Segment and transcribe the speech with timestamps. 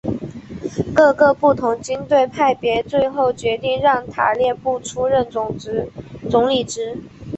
[0.95, 6.97] 各个不同军队派别最后决定让塔列布出任总理职。